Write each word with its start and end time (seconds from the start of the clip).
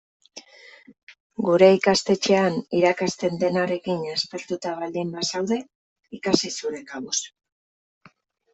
Gure 1.47 1.67
ikastetxean 1.73 2.57
irakasten 2.79 3.37
denarekin 3.45 4.01
aspertuta 4.15 4.73
baldin 4.81 5.15
bazaude, 5.19 5.61
ikasi 6.21 6.55
zure 6.59 6.85
kabuz. 6.91 7.17